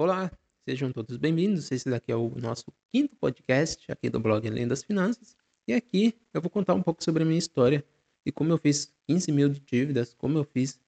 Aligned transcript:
Olá, 0.00 0.30
sejam 0.64 0.92
todos 0.92 1.16
bem-vindos. 1.16 1.72
Esse 1.72 1.90
daqui 1.90 2.12
é 2.12 2.14
o 2.14 2.28
nosso 2.36 2.66
quinto 2.92 3.16
podcast 3.16 3.90
aqui 3.90 4.08
do 4.08 4.20
blog 4.20 4.46
Além 4.46 4.68
das 4.68 4.84
Finanças. 4.84 5.36
E 5.66 5.74
aqui 5.74 6.14
eu 6.32 6.40
vou 6.40 6.48
contar 6.48 6.74
um 6.74 6.82
pouco 6.84 7.02
sobre 7.02 7.24
a 7.24 7.26
minha 7.26 7.36
história 7.36 7.84
e 8.24 8.30
como 8.30 8.52
eu 8.52 8.58
fiz 8.58 8.94
15 9.08 9.32
mil 9.32 9.48
de 9.48 9.58
dívidas, 9.58 10.14
como 10.14 10.38
eu 10.38 10.44
fiz 10.44 10.78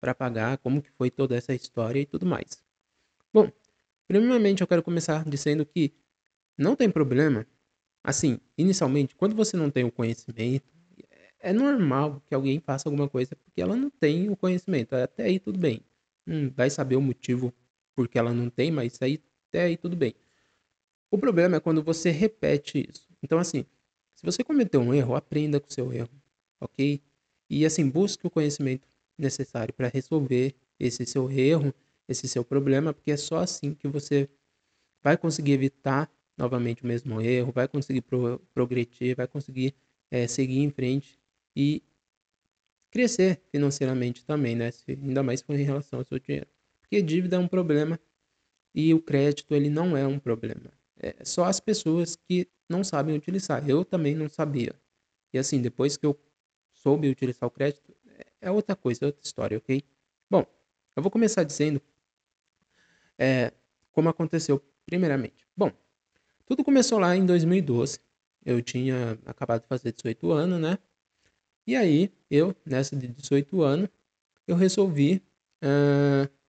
para 0.00 0.14
pagar, 0.14 0.56
como 0.58 0.80
que 0.80 0.88
foi 0.92 1.10
toda 1.10 1.34
essa 1.34 1.52
história 1.52 1.98
e 1.98 2.06
tudo 2.06 2.24
mais. 2.24 2.62
Bom, 3.34 3.50
primeiramente 4.06 4.60
eu 4.60 4.68
quero 4.68 4.84
começar 4.84 5.24
dizendo 5.28 5.66
que 5.66 5.92
não 6.56 6.76
tem 6.76 6.88
problema. 6.88 7.44
Assim, 8.04 8.38
inicialmente, 8.56 9.16
quando 9.16 9.34
você 9.34 9.56
não 9.56 9.68
tem 9.68 9.82
o 9.82 9.90
conhecimento, 9.90 10.72
é 11.40 11.52
normal 11.52 12.22
que 12.24 12.36
alguém 12.36 12.60
faça 12.60 12.88
alguma 12.88 13.08
coisa 13.08 13.34
porque 13.34 13.60
ela 13.60 13.74
não 13.74 13.90
tem 13.90 14.30
o 14.30 14.36
conhecimento. 14.36 14.94
Até 14.94 15.24
aí 15.24 15.40
tudo 15.40 15.58
bem. 15.58 15.84
Hum, 16.24 16.50
vai 16.50 16.70
saber 16.70 16.94
o 16.94 17.00
motivo 17.00 17.52
porque 18.00 18.18
ela 18.18 18.32
não 18.32 18.48
tem, 18.48 18.70
mas 18.70 18.94
isso 18.94 19.04
aí 19.04 19.20
até 19.48 19.62
aí 19.62 19.76
tudo 19.76 19.96
bem. 19.96 20.14
O 21.10 21.18
problema 21.18 21.56
é 21.56 21.60
quando 21.60 21.82
você 21.82 22.10
repete 22.10 22.86
isso. 22.88 23.08
Então, 23.22 23.38
assim, 23.38 23.66
se 24.14 24.24
você 24.24 24.44
cometeu 24.44 24.80
um 24.80 24.94
erro, 24.94 25.14
aprenda 25.14 25.60
com 25.60 25.68
o 25.68 25.72
seu 25.72 25.92
erro, 25.92 26.10
ok? 26.60 27.02
E 27.48 27.66
assim, 27.66 27.88
busque 27.88 28.26
o 28.26 28.30
conhecimento 28.30 28.86
necessário 29.18 29.74
para 29.74 29.88
resolver 29.88 30.54
esse 30.78 31.04
seu 31.04 31.30
erro, 31.30 31.74
esse 32.08 32.28
seu 32.28 32.44
problema, 32.44 32.92
porque 32.94 33.10
é 33.10 33.16
só 33.16 33.38
assim 33.38 33.74
que 33.74 33.88
você 33.88 34.28
vai 35.02 35.16
conseguir 35.16 35.52
evitar 35.52 36.10
novamente 36.36 36.82
o 36.82 36.86
mesmo 36.86 37.20
erro, 37.20 37.52
vai 37.52 37.68
conseguir 37.68 38.02
pro 38.02 38.40
progredir, 38.54 39.16
vai 39.16 39.26
conseguir 39.26 39.74
é, 40.10 40.26
seguir 40.26 40.60
em 40.60 40.70
frente 40.70 41.18
e 41.54 41.82
crescer 42.90 43.40
financeiramente 43.50 44.24
também, 44.24 44.54
né? 44.56 44.70
Se, 44.70 44.92
ainda 44.92 45.22
mais 45.22 45.44
em 45.48 45.62
relação 45.62 45.98
ao 45.98 46.04
seu 46.04 46.18
dinheiro. 46.18 46.48
Porque 46.90 47.02
dívida 47.02 47.36
é 47.36 47.38
um 47.38 47.46
problema 47.46 48.00
e 48.74 48.92
o 48.92 49.00
crédito 49.00 49.54
ele 49.54 49.70
não 49.70 49.96
é 49.96 50.04
um 50.04 50.18
problema. 50.18 50.72
É 50.96 51.24
só 51.24 51.44
as 51.44 51.60
pessoas 51.60 52.16
que 52.16 52.48
não 52.68 52.82
sabem 52.82 53.16
utilizar. 53.16 53.68
Eu 53.70 53.84
também 53.84 54.12
não 54.12 54.28
sabia. 54.28 54.74
E 55.32 55.38
assim, 55.38 55.62
depois 55.62 55.96
que 55.96 56.04
eu 56.04 56.20
soube 56.72 57.08
utilizar 57.08 57.46
o 57.46 57.50
crédito, 57.50 57.96
é 58.40 58.50
outra 58.50 58.74
coisa, 58.74 59.04
é 59.04 59.06
outra 59.06 59.22
história, 59.22 59.56
ok? 59.56 59.80
Bom, 60.28 60.44
eu 60.96 61.02
vou 61.02 61.12
começar 61.12 61.44
dizendo 61.44 61.80
é, 63.16 63.52
como 63.92 64.08
aconteceu 64.08 64.60
primeiramente. 64.84 65.46
Bom, 65.56 65.70
tudo 66.44 66.64
começou 66.64 66.98
lá 66.98 67.14
em 67.14 67.24
2012. 67.24 68.00
Eu 68.44 68.60
tinha 68.60 69.16
acabado 69.26 69.62
de 69.62 69.68
fazer 69.68 69.92
18 69.92 70.32
anos, 70.32 70.60
né? 70.60 70.76
E 71.68 71.76
aí, 71.76 72.12
eu, 72.28 72.56
nessa 72.66 72.96
de 72.96 73.06
18 73.06 73.62
anos, 73.62 73.88
eu 74.44 74.56
resolvi 74.56 75.22
uh, 75.62 76.39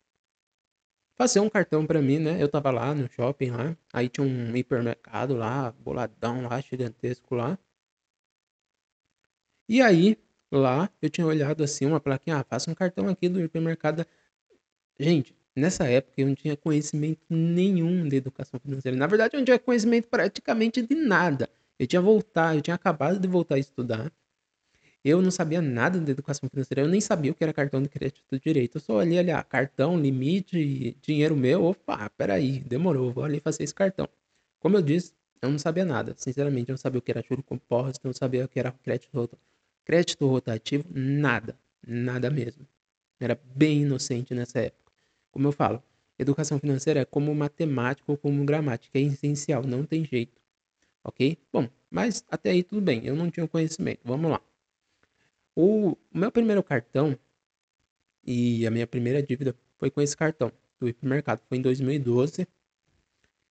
fazer 1.21 1.39
um 1.39 1.49
cartão 1.49 1.85
para 1.85 2.01
mim, 2.01 2.17
né? 2.17 2.41
Eu 2.41 2.49
tava 2.49 2.71
lá 2.71 2.95
no 2.95 3.07
shopping 3.07 3.51
lá, 3.51 3.77
aí 3.93 4.09
tinha 4.09 4.25
um 4.25 4.55
hipermercado 4.55 5.35
lá, 5.35 5.71
boladão 5.71 6.41
lá, 6.41 6.59
gigantesco 6.59 7.35
lá. 7.35 7.59
E 9.69 9.81
aí, 9.83 10.17
lá, 10.51 10.89
eu 10.99 11.09
tinha 11.11 11.27
olhado 11.27 11.63
assim 11.63 11.85
uma 11.85 11.99
plaquinha, 11.99 12.37
ah, 12.37 12.43
faça 12.43 12.71
um 12.71 12.73
cartão 12.73 13.07
aqui 13.07 13.29
do 13.29 13.39
hipermercado. 13.39 14.03
Gente, 14.99 15.35
nessa 15.55 15.87
época 15.87 16.21
eu 16.21 16.27
não 16.27 16.35
tinha 16.35 16.57
conhecimento 16.57 17.21
nenhum 17.29 18.07
de 18.09 18.15
educação 18.15 18.59
financeira. 18.59 18.97
Na 18.97 19.07
verdade, 19.07 19.35
eu 19.35 19.39
não 19.39 19.45
tinha 19.45 19.59
conhecimento 19.59 20.07
praticamente 20.09 20.81
de 20.81 20.95
nada. 20.95 21.47
Eu 21.77 21.85
tinha 21.85 22.01
voltado, 22.01 22.57
eu 22.57 22.61
tinha 22.61 22.75
acabado 22.75 23.19
de 23.19 23.27
voltar 23.27 23.55
a 23.55 23.59
estudar. 23.59 24.11
Eu 25.03 25.21
não 25.21 25.31
sabia 25.31 25.61
nada 25.61 25.99
de 25.99 26.11
educação 26.11 26.47
financeira, 26.49 26.81
eu 26.81 26.87
nem 26.87 27.01
sabia 27.01 27.31
o 27.31 27.35
que 27.35 27.43
era 27.43 27.53
cartão 27.53 27.81
de 27.81 27.89
crédito 27.89 28.39
direito. 28.39 28.77
Eu 28.77 28.81
só 28.81 28.93
olhei 28.97 29.17
ali, 29.19 29.31
ah, 29.31 29.43
cartão, 29.43 29.99
limite, 29.99 30.95
dinheiro 31.01 31.35
meu. 31.35 31.65
Opa, 31.65 32.09
peraí, 32.11 32.59
demorou, 32.59 33.11
vou 33.11 33.23
ali 33.23 33.39
fazer 33.39 33.63
esse 33.63 33.73
cartão. 33.73 34.07
Como 34.59 34.77
eu 34.77 34.81
disse, 34.81 35.13
eu 35.41 35.49
não 35.49 35.57
sabia 35.57 35.83
nada. 35.85 36.13
Sinceramente, 36.17 36.69
eu 36.69 36.73
não 36.73 36.77
sabia 36.77 36.99
o 36.99 37.01
que 37.01 37.11
era 37.11 37.21
juro 37.23 37.41
composto, 37.41 38.05
não 38.05 38.13
sabia 38.13 38.45
o 38.45 38.47
que 38.47 38.59
era 38.59 38.71
crédito, 38.71 39.37
crédito 39.83 40.27
rotativo, 40.27 40.85
nada. 40.93 41.57
Nada 41.85 42.29
mesmo. 42.29 42.67
Era 43.19 43.39
bem 43.55 43.81
inocente 43.81 44.33
nessa 44.35 44.59
época. 44.59 44.91
Como 45.31 45.47
eu 45.47 45.51
falo, 45.51 45.81
educação 46.19 46.59
financeira 46.59 47.01
é 47.01 47.05
como 47.05 47.33
matemática 47.33 48.11
ou 48.11 48.17
como 48.17 48.43
gramática, 48.45 48.99
é 48.99 49.01
essencial, 49.01 49.63
não 49.63 49.85
tem 49.85 50.05
jeito. 50.05 50.39
Ok? 51.03 51.37
Bom, 51.51 51.67
mas 51.89 52.23
até 52.29 52.51
aí 52.51 52.63
tudo 52.63 52.81
bem, 52.81 53.05
eu 53.05 53.15
não 53.15 53.31
tinha 53.31 53.47
conhecimento. 53.47 54.01
Vamos 54.03 54.29
lá. 54.31 54.41
O, 55.55 55.97
meu 56.13 56.31
primeiro 56.31 56.63
cartão 56.63 57.17
e 58.23 58.65
a 58.65 58.71
minha 58.71 58.87
primeira 58.87 59.21
dívida 59.21 59.55
foi 59.77 59.89
com 59.89 60.01
esse 60.01 60.15
cartão 60.15 60.51
do 60.79 60.87
hipermercado. 60.87 61.41
Foi 61.47 61.57
em 61.57 61.61
2012. 61.61 62.47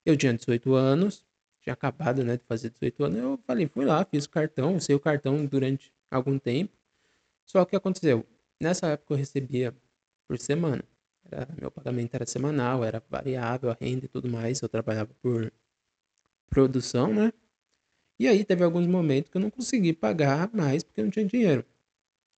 Eu 0.04 0.16
tinha 0.16 0.32
18 0.32 0.74
anos, 0.74 1.24
tinha 1.60 1.74
acabado 1.74 2.24
né, 2.24 2.36
de 2.36 2.44
fazer 2.44 2.70
18 2.70 3.04
anos. 3.04 3.18
Eu 3.18 3.40
falei, 3.46 3.66
fui 3.68 3.84
lá, 3.84 4.04
fiz 4.04 4.24
o 4.24 4.30
cartão, 4.30 4.76
usei 4.76 4.96
o 4.96 5.00
cartão 5.00 5.44
durante 5.44 5.92
algum 6.10 6.38
tempo. 6.38 6.72
Só 7.44 7.64
que 7.64 7.76
aconteceu, 7.76 8.24
nessa 8.60 8.88
época 8.88 9.14
eu 9.14 9.18
recebia 9.18 9.74
por 10.26 10.38
semana. 10.38 10.82
Era, 11.30 11.48
meu 11.60 11.70
pagamento 11.70 12.14
era 12.14 12.26
semanal, 12.26 12.84
era 12.84 13.02
variável, 13.08 13.70
a 13.70 13.76
renda 13.78 14.06
e 14.06 14.08
tudo 14.08 14.28
mais. 14.28 14.60
Eu 14.60 14.68
trabalhava 14.68 15.12
por 15.20 15.52
produção, 16.48 17.12
né? 17.12 17.32
E 18.18 18.28
aí 18.28 18.44
teve 18.44 18.62
alguns 18.64 18.86
momentos 18.86 19.30
que 19.30 19.36
eu 19.36 19.40
não 19.40 19.50
consegui 19.50 19.92
pagar 19.92 20.50
mais 20.52 20.82
porque 20.82 21.00
eu 21.00 21.04
não 21.04 21.10
tinha 21.10 21.24
dinheiro. 21.24 21.64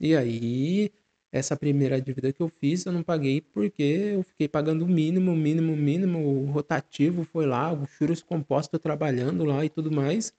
E 0.02 0.16
aí, 0.16 0.90
essa 1.30 1.56
primeira 1.56 2.00
dívida 2.00 2.32
que 2.32 2.42
eu 2.42 2.48
fiz, 2.48 2.84
eu 2.84 2.92
não 2.92 3.04
paguei 3.04 3.40
porque 3.40 3.82
eu 4.16 4.24
fiquei 4.24 4.48
pagando 4.48 4.84
o 4.84 4.88
mínimo, 4.88 5.34
mínimo, 5.36 5.76
mínimo, 5.76 6.18
o 6.18 6.50
rotativo 6.50 7.22
foi 7.24 7.46
lá, 7.46 7.72
o 7.72 7.86
juros 7.86 8.20
composto 8.20 8.80
trabalhando 8.80 9.44
lá 9.44 9.64
e 9.64 9.68
tudo 9.70 9.92
mais. 9.92 10.34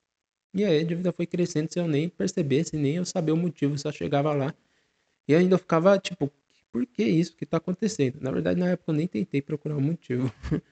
E 0.53 0.66
aí 0.66 0.81
a 0.81 0.84
dívida 0.84 1.13
foi 1.13 1.25
crescendo 1.25 1.72
sem 1.72 1.81
eu 1.81 1.88
nem 1.88 2.09
percebesse, 2.09 2.75
nem 2.75 2.97
eu 2.97 3.06
saber 3.06 3.31
o 3.31 3.38
motivo, 3.38 3.78
só 3.78 3.90
chegava 3.90 4.34
lá. 4.34 4.53
E 5.28 5.35
ainda 5.35 5.56
eu 5.56 5.59
ficava 5.59 5.97
tipo, 5.97 6.30
por 6.72 6.85
que 6.85 7.03
isso 7.03 7.35
que 7.35 7.45
tá 7.45 7.57
acontecendo? 7.57 8.19
Na 8.22 8.31
verdade, 8.31 8.59
na 8.59 8.69
época 8.72 8.91
eu 8.91 8.95
nem 8.95 9.07
tentei 9.07 9.41
procurar 9.41 9.75
o 9.75 9.80
um 9.80 9.81
motivo. 9.81 10.34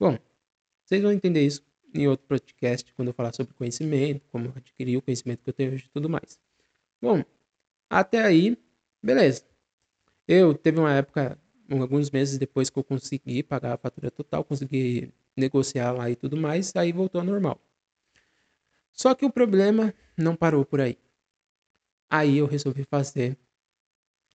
Bom, 0.00 0.18
vocês 0.86 1.02
vão 1.02 1.12
entender 1.12 1.44
isso 1.46 1.62
em 1.94 2.08
outro 2.08 2.26
podcast, 2.26 2.92
quando 2.94 3.08
eu 3.08 3.14
falar 3.14 3.34
sobre 3.34 3.54
conhecimento, 3.54 4.22
como 4.32 4.52
adquirir 4.56 4.96
o 4.96 5.02
conhecimento 5.02 5.42
que 5.42 5.50
eu 5.50 5.54
tenho 5.54 5.72
hoje 5.74 5.84
e 5.86 5.90
tudo 5.90 6.08
mais. 6.08 6.40
Bom, 7.02 7.22
até 7.88 8.24
aí, 8.24 8.56
beleza. 9.02 9.44
Eu 10.26 10.54
teve 10.54 10.78
uma 10.78 10.92
época, 10.94 11.38
alguns 11.70 12.10
meses 12.10 12.38
depois 12.38 12.70
que 12.70 12.78
eu 12.78 12.84
consegui 12.84 13.42
pagar 13.42 13.74
a 13.74 13.78
fatura 13.78 14.10
total, 14.10 14.44
consegui 14.44 15.12
negociar 15.36 15.92
lá 15.92 16.10
e 16.10 16.16
tudo 16.16 16.36
mais, 16.36 16.74
aí 16.76 16.92
voltou 16.92 17.20
ao 17.20 17.26
normal. 17.26 17.60
Só 18.92 19.14
que 19.14 19.24
o 19.24 19.30
problema 19.30 19.94
não 20.16 20.34
parou 20.34 20.64
por 20.64 20.80
aí. 20.80 20.98
Aí 22.10 22.38
eu 22.38 22.46
resolvi 22.46 22.84
fazer 22.84 23.38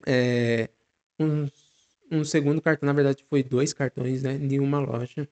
é, 0.05 0.69
um, 1.19 1.47
um 2.11 2.23
segundo 2.23 2.61
cartão, 2.61 2.87
na 2.87 2.93
verdade 2.93 3.25
foi 3.29 3.43
dois 3.43 3.73
cartões, 3.73 4.23
né, 4.23 4.37
de 4.37 4.59
uma 4.59 4.79
loja 4.79 5.27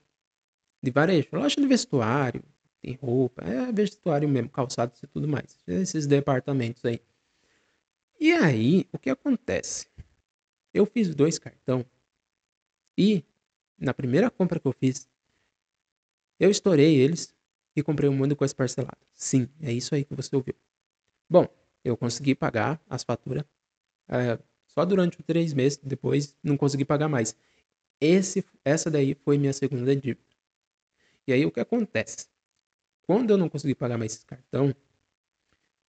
de 0.82 0.90
varejo, 0.90 1.28
loja 1.32 1.60
de 1.60 1.66
vestuário, 1.66 2.42
tem 2.80 2.94
roupa, 3.00 3.42
é 3.44 3.72
vestuário 3.72 4.28
mesmo, 4.28 4.50
calçados 4.50 5.02
e 5.02 5.06
tudo 5.06 5.28
mais, 5.28 5.58
esses 5.66 6.06
departamentos 6.06 6.84
aí. 6.84 7.00
E 8.24 8.30
aí, 8.32 8.88
o 8.92 9.00
que 9.00 9.10
acontece? 9.10 9.88
Eu 10.72 10.86
fiz 10.86 11.12
dois 11.12 11.40
cartão 11.40 11.84
e 12.96 13.24
na 13.76 13.92
primeira 13.92 14.30
compra 14.30 14.60
que 14.60 14.68
eu 14.68 14.72
fiz, 14.72 15.10
eu 16.38 16.48
estourei 16.48 16.94
eles 16.94 17.34
e 17.74 17.82
comprei 17.82 18.08
um 18.08 18.14
monte 18.16 18.28
de 18.28 18.36
coisa 18.36 18.54
parcelada. 18.54 19.04
Sim, 19.12 19.48
é 19.60 19.72
isso 19.72 19.92
aí 19.92 20.04
que 20.04 20.14
você 20.14 20.36
ouviu. 20.36 20.54
Bom, 21.28 21.48
eu 21.82 21.96
consegui 21.96 22.32
pagar 22.32 22.80
as 22.88 23.02
faturas 23.02 23.42
é, 24.06 24.38
só 24.68 24.84
durante 24.84 25.20
três 25.24 25.52
meses, 25.52 25.78
depois 25.82 26.36
não 26.44 26.56
consegui 26.56 26.84
pagar 26.84 27.08
mais. 27.08 27.36
Esse, 28.00 28.44
essa 28.64 28.88
daí 28.88 29.16
foi 29.16 29.36
minha 29.36 29.52
segunda 29.52 29.96
dívida. 29.96 30.22
E 31.26 31.32
aí 31.32 31.44
o 31.44 31.50
que 31.50 31.58
acontece? 31.58 32.28
Quando 33.02 33.30
eu 33.32 33.36
não 33.36 33.48
consegui 33.48 33.74
pagar 33.74 33.98
mais 33.98 34.14
esse 34.14 34.24
cartão, 34.24 34.72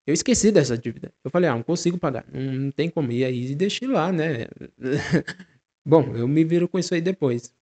eu 0.07 0.15
esqueci 0.15 0.51
dessa 0.51 0.77
dívida. 0.77 1.13
Eu 1.25 1.31
falei, 1.31 1.49
ah, 1.49 1.55
não 1.55 1.63
consigo 1.63 1.99
pagar, 1.99 2.27
não, 2.33 2.53
não 2.53 2.71
tem 2.71 2.91
como. 2.91 3.13
E 3.13 3.25
aí 3.25 3.55
deixei 3.55 3.89
lá, 3.89 4.13
né? 4.13 4.47
Bom, 5.85 6.17
eu 6.17 6.29
me 6.29 6.45
viro 6.45 6.69
com 6.69 6.79
isso 6.79 6.95
aí 6.95 7.01
depois. 7.01 7.55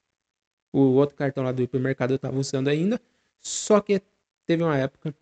O 0.73 0.79
outro 0.95 1.15
cartão 1.15 1.43
lá 1.43 1.51
do 1.51 1.61
hipermercado 1.63 2.13
eu 2.13 2.19
tava 2.19 2.37
usando 2.37 2.67
ainda. 2.67 2.99
Só 3.39 3.81
que 3.81 4.01
teve 4.45 4.63
uma 4.63 4.77
época 4.77 5.15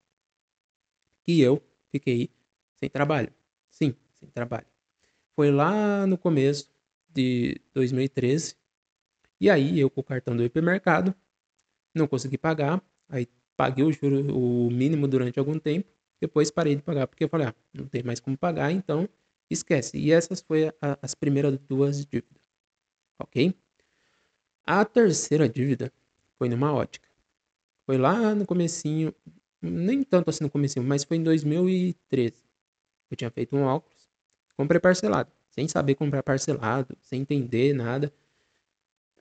que 1.23 1.39
eu 1.39 1.61
fiquei 1.91 2.29
sem 2.75 2.89
trabalho. 2.89 3.33
Sim, 3.69 3.95
sem 4.19 4.29
trabalho. 4.29 4.67
Foi 5.35 5.51
lá 5.51 6.05
no 6.05 6.17
começo 6.17 6.69
de 7.09 7.59
2013. 7.73 8.55
E 9.39 9.49
aí 9.49 9.79
eu 9.79 9.89
com 9.89 10.01
o 10.01 10.03
cartão 10.03 10.35
do 10.35 10.43
hipermercado 10.43 11.15
não 11.95 12.07
consegui 12.07 12.37
pagar. 12.37 12.81
Aí 13.07 13.27
paguei 13.55 13.83
o 13.83 13.91
juro, 13.91 14.35
o 14.35 14.69
mínimo 14.69 15.07
durante 15.07 15.39
algum 15.39 15.57
tempo. 15.59 15.89
Depois 16.21 16.51
parei 16.51 16.75
de 16.75 16.81
pagar 16.81 17.07
porque 17.07 17.23
eu 17.23 17.29
falei, 17.29 17.47
ah, 17.47 17.55
não 17.73 17.87
tem 17.87 18.03
mais 18.03 18.19
como 18.19 18.37
pagar, 18.37 18.71
então 18.71 19.07
esquece. 19.49 19.97
E 19.97 20.11
essas 20.11 20.41
foram 20.41 20.73
as 21.01 21.15
primeiras 21.15 21.57
duas 21.59 22.05
dívidas, 22.05 22.43
ok? 23.19 23.53
A 24.65 24.85
terceira 24.85 25.49
dívida 25.49 25.91
Foi 26.37 26.47
numa 26.49 26.73
ótica. 26.73 27.09
Foi 27.85 27.97
lá 27.97 28.35
no 28.35 28.45
comecinho, 28.45 29.13
nem 29.61 30.03
tanto 30.03 30.29
assim 30.29 30.43
no 30.43 30.49
comecinho, 30.49 30.85
mas 30.85 31.03
foi 31.03 31.17
em 31.17 31.23
2013. 31.23 32.43
Eu 33.11 33.17
tinha 33.17 33.31
feito 33.31 33.55
um 33.55 33.63
óculos, 33.63 34.09
comprei 34.57 34.79
parcelado, 34.79 35.31
sem 35.49 35.67
saber 35.67 35.95
comprar 35.95 36.23
parcelado, 36.23 36.97
sem 37.01 37.21
entender 37.21 37.73
nada. 37.73 38.13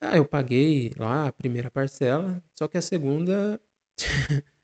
Ah, 0.01 0.17
eu 0.17 0.25
paguei 0.25 0.91
lá 0.97 1.27
a 1.27 1.33
primeira 1.33 1.69
parcela, 1.69 2.41
só 2.55 2.67
que 2.67 2.77
a 2.77 2.81
segunda, 2.81 3.59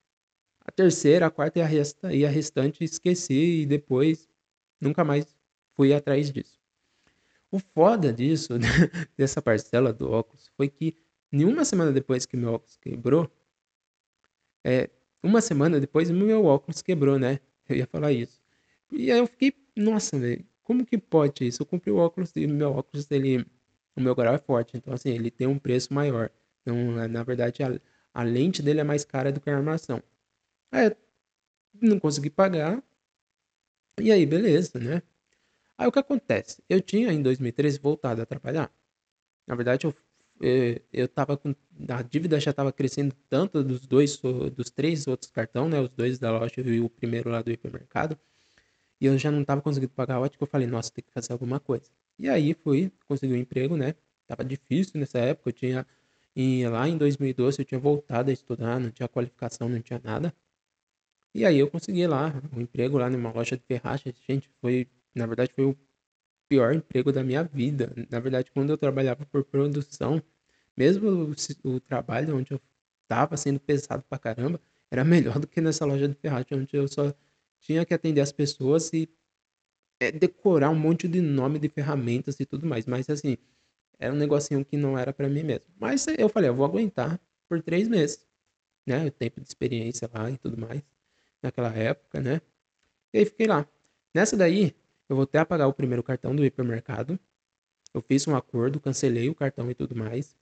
terceira, 0.75 1.27
a 1.27 1.31
quarta 1.31 1.59
e 1.59 1.61
a, 1.61 1.65
resta, 1.65 2.13
e 2.13 2.25
a 2.25 2.29
restante 2.29 2.83
esqueci 2.83 3.61
e 3.61 3.65
depois 3.65 4.27
nunca 4.79 5.03
mais 5.03 5.35
fui 5.75 5.93
atrás 5.93 6.31
disso. 6.31 6.59
O 7.51 7.59
foda 7.59 8.11
disso, 8.11 8.53
dessa 9.17 9.41
parcela 9.41 9.93
do 9.93 10.11
óculos, 10.11 10.51
foi 10.57 10.69
que 10.69 10.97
nenhuma 11.31 11.63
semana 11.63 11.91
depois 11.91 12.25
que 12.25 12.35
meu 12.35 12.53
óculos 12.53 12.77
quebrou, 12.77 13.31
é, 14.63 14.89
uma 15.23 15.41
semana 15.41 15.79
depois 15.79 16.09
meu 16.09 16.45
óculos 16.45 16.81
quebrou, 16.81 17.17
né? 17.19 17.39
Eu 17.69 17.77
ia 17.77 17.87
falar 17.87 18.11
isso. 18.11 18.41
E 18.91 19.11
aí 19.11 19.19
eu 19.19 19.27
fiquei, 19.27 19.53
nossa, 19.75 20.19
velho, 20.19 20.45
como 20.63 20.85
que 20.85 20.97
pode 20.97 21.47
isso? 21.47 21.61
Eu 21.61 21.65
comprei 21.65 21.93
o 21.93 21.97
óculos 21.97 22.31
e 22.35 22.47
meu 22.47 22.71
óculos, 22.71 23.09
ele, 23.11 23.45
o 23.95 24.01
meu 24.01 24.15
grau 24.15 24.33
é 24.33 24.37
forte, 24.37 24.75
então 24.77 24.93
assim, 24.93 25.09
ele 25.09 25.31
tem 25.31 25.47
um 25.47 25.59
preço 25.59 25.93
maior. 25.93 26.31
Então, 26.61 26.75
na 27.07 27.23
verdade, 27.23 27.63
a, 27.63 27.79
a 28.13 28.23
lente 28.23 28.61
dele 28.61 28.81
é 28.81 28.83
mais 28.83 29.05
cara 29.05 29.31
do 29.31 29.39
que 29.39 29.49
a 29.49 29.55
armação. 29.55 30.01
Aí, 30.71 30.95
não 31.81 31.99
consegui 31.99 32.29
pagar. 32.29 32.83
E 33.99 34.11
aí, 34.11 34.25
beleza, 34.25 34.79
né? 34.79 35.01
Aí 35.77 35.87
o 35.87 35.91
que 35.91 35.99
acontece? 35.99 36.63
Eu 36.69 36.81
tinha 36.81 37.11
em 37.13 37.21
2013 37.21 37.79
voltado 37.79 38.21
a 38.21 38.25
trabalhar. 38.25 38.71
Na 39.47 39.55
verdade, 39.55 39.87
eu, 39.87 39.95
eu, 40.41 40.81
eu 40.93 41.07
tava 41.07 41.37
com. 41.37 41.55
A 41.89 42.01
dívida 42.03 42.39
já 42.39 42.51
estava 42.51 42.71
crescendo 42.73 43.15
tanto 43.29 43.63
dos 43.63 43.85
dois, 43.87 44.17
dos 44.55 44.69
três 44.71 45.07
outros 45.07 45.31
cartões, 45.31 45.71
né? 45.71 45.81
Os 45.81 45.89
dois 45.89 46.19
da 46.19 46.31
loja 46.31 46.61
e 46.61 46.81
o 46.81 46.89
primeiro 46.89 47.29
lá 47.29 47.41
do 47.41 47.51
hipermercado. 47.51 48.19
E 49.01 49.05
eu 49.07 49.17
já 49.17 49.31
não 49.31 49.41
estava 49.41 49.61
conseguindo 49.61 49.93
pagar 49.93 50.15
a 50.15 50.21
ótica. 50.21 50.43
Eu 50.43 50.47
falei, 50.47 50.67
nossa, 50.67 50.91
tem 50.91 51.03
que 51.03 51.11
fazer 51.11 51.33
alguma 51.33 51.59
coisa. 51.59 51.85
E 52.19 52.29
aí 52.29 52.53
fui, 52.53 52.91
consegui 53.07 53.33
um 53.33 53.37
emprego, 53.37 53.77
né? 53.77 53.95
Tava 54.27 54.43
difícil 54.45 54.99
nessa 54.99 55.19
época. 55.19 55.49
Eu 55.49 55.53
tinha. 55.53 55.87
E 56.35 56.67
lá 56.67 56.87
em 56.87 56.97
2012 56.97 57.59
eu 57.61 57.65
tinha 57.65 57.79
voltado 57.79 58.29
a 58.29 58.33
estudar, 58.33 58.79
não 58.79 58.91
tinha 58.91 59.07
qualificação, 59.07 59.69
não 59.69 59.81
tinha 59.81 60.01
nada. 60.03 60.33
E 61.35 61.45
aí 61.45 61.59
eu 61.59 61.69
consegui 61.69 62.07
lá 62.07 62.33
um 62.55 62.61
emprego 62.61 62.97
lá 62.97 63.09
numa 63.09 63.31
loja 63.31 63.57
de 63.57 63.63
ferragens. 63.63 64.15
Gente, 64.27 64.49
foi 64.61 64.87
na 65.13 65.25
verdade, 65.27 65.53
foi 65.53 65.65
o 65.65 65.77
pior 66.49 66.73
emprego 66.73 67.11
da 67.11 67.23
minha 67.23 67.43
vida. 67.43 67.93
Na 68.09 68.19
verdade, 68.19 68.51
quando 68.51 68.71
eu 68.71 68.77
trabalhava 68.77 69.25
por 69.25 69.43
produção, 69.45 70.21
mesmo 70.77 71.09
o, 71.09 71.35
o 71.75 71.79
trabalho 71.81 72.37
onde 72.37 72.53
eu 72.53 72.61
estava 73.03 73.37
sendo 73.37 73.59
pesado 73.59 74.03
pra 74.09 74.17
caramba, 74.19 74.61
era 74.91 75.03
melhor 75.05 75.39
do 75.39 75.47
que 75.47 75.61
nessa 75.61 75.85
loja 75.85 76.07
de 76.07 76.15
ferragem, 76.15 76.57
onde 76.59 76.75
eu 76.75 76.87
só 76.87 77.13
tinha 77.61 77.85
que 77.85 77.93
atender 77.93 78.21
as 78.21 78.31
pessoas 78.31 78.91
e 78.93 79.09
é, 79.99 80.11
decorar 80.11 80.69
um 80.69 80.75
monte 80.75 81.07
de 81.07 81.21
nome 81.21 81.59
de 81.59 81.69
ferramentas 81.69 82.39
e 82.39 82.45
tudo 82.45 82.65
mais. 82.65 82.85
Mas 82.85 83.09
assim, 83.09 83.37
era 83.99 84.13
um 84.13 84.17
negocinho 84.17 84.63
que 84.65 84.77
não 84.77 84.97
era 84.97 85.13
para 85.13 85.29
mim 85.29 85.43
mesmo. 85.43 85.73
Mas 85.79 86.05
eu 86.17 86.29
falei, 86.29 86.49
eu 86.49 86.55
vou 86.55 86.65
aguentar 86.65 87.19
por 87.49 87.61
três 87.61 87.87
meses, 87.87 88.25
né? 88.87 89.05
O 89.07 89.11
tempo 89.11 89.41
de 89.41 89.47
experiência 89.47 90.09
lá 90.13 90.31
e 90.31 90.37
tudo 90.37 90.57
mais, 90.57 90.81
naquela 91.41 91.73
época, 91.73 92.19
né? 92.21 92.41
E 93.13 93.19
aí 93.19 93.25
fiquei 93.25 93.47
lá. 93.47 93.67
Nessa 94.13 94.35
daí, 94.37 94.75
eu 95.09 95.15
voltei 95.15 95.39
a 95.39 95.45
pagar 95.45 95.67
o 95.67 95.73
primeiro 95.73 96.03
cartão 96.03 96.35
do 96.35 96.43
hipermercado. 96.43 97.19
Eu 97.93 98.01
fiz 98.01 98.27
um 98.27 98.35
acordo, 98.35 98.79
cancelei 98.79 99.29
o 99.29 99.35
cartão 99.35 99.69
e 99.69 99.75
tudo 99.75 99.95
mais. 99.95 100.35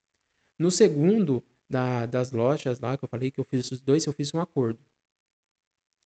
No 0.57 0.71
segundo 0.71 1.43
da, 1.69 2.05
das 2.05 2.31
lojas 2.31 2.79
lá, 2.79 2.97
que 2.97 3.03
eu 3.03 3.09
falei 3.09 3.31
que 3.31 3.39
eu 3.39 3.43
fiz 3.43 3.71
os 3.71 3.81
dois, 3.81 4.05
eu 4.05 4.13
fiz 4.13 4.33
um 4.33 4.39
acordo. 4.39 4.79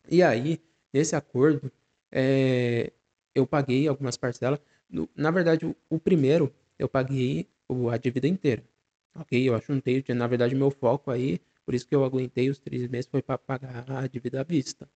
E 0.10 0.24
aí, 0.24 0.62
nesse 0.94 1.16
acordo, 1.16 1.72
é, 2.12 2.92
eu 3.36 3.46
paguei 3.46 3.88
algumas 3.88 4.18
parcelas. 4.18 4.60
No, 4.90 5.10
na 5.16 5.32
verdade, 5.32 5.66
o, 5.66 5.76
o, 5.90 6.00
primeiro, 6.00 6.54
eu 6.80 6.88
paguei 6.88 7.48
a 7.92 7.98
dívida 7.98 8.28
inteira. 8.28 8.64
Ok? 9.16 9.48
Eu 9.48 9.56
achuntei, 9.56 10.04
na 10.10 10.28
verdade, 10.28 10.56
meu 10.56 10.72
foco 10.72 11.12
aí, 11.12 11.40
por 11.68 11.76
isso 11.76 11.86
que 11.86 11.94
eu 11.94 12.06
aguentei 12.06 12.50
os 12.50 12.60
três 12.60 12.88
meses, 12.88 13.10
foi 13.12 13.22
para 13.22 13.38
pagar 13.38 13.92
a 13.92 14.08
dívida 14.08 14.40
à 14.40 14.44
vista. 14.44 14.90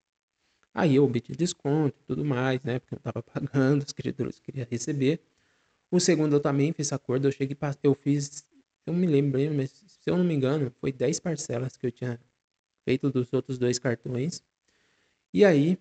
Aí 0.73 0.95
eu 0.95 1.03
obtive 1.03 1.35
desconto 1.37 1.99
e 1.99 2.03
tudo 2.05 2.23
mais, 2.23 2.63
né? 2.63 2.79
Porque 2.79 2.95
eu 2.95 2.97
estava 2.97 3.21
pagando, 3.51 3.83
os 3.83 3.91
credores 3.91 4.39
queriam 4.39 4.65
receber. 4.71 5.19
O 5.91 5.99
segundo 5.99 6.37
eu 6.37 6.39
também 6.39 6.71
fiz 6.71 6.93
acordo, 6.93 7.27
eu 7.27 7.31
cheguei, 7.33 7.57
eu 7.83 7.93
fiz, 7.93 8.47
eu 8.85 8.93
me 8.93 9.05
lembro, 9.05 9.41
mas 9.53 9.83
se 9.85 10.09
eu 10.09 10.17
não 10.17 10.23
me 10.23 10.33
engano, 10.33 10.71
foi 10.79 10.93
10 10.93 11.19
parcelas 11.19 11.75
que 11.75 11.87
eu 11.87 11.91
tinha 11.91 12.17
feito 12.85 13.11
dos 13.11 13.33
outros 13.33 13.57
dois 13.59 13.77
cartões. 13.77 14.41
E 15.33 15.43
aí 15.43 15.77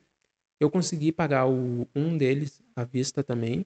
eu 0.59 0.69
consegui 0.73 1.13
pagar 1.13 1.47
o, 1.49 1.87
um 1.95 2.19
deles 2.19 2.61
à 2.75 2.83
vista 2.83 3.23
também. 3.23 3.65